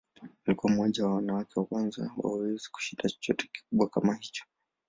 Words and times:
Alikuwa 0.45 0.71
mmoja 0.73 1.05
wa 1.05 1.15
wanawake 1.15 1.53
wa 1.59 1.65
kwanza 1.65 2.11
wa 2.17 2.37
weusi 2.37 2.71
kushinda 2.71 3.09
chochote 3.09 3.49
kikubwa 3.53 3.89
kama 3.89 4.15
hicho. 4.15 4.43